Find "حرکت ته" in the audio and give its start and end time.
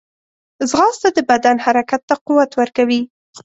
1.65-2.15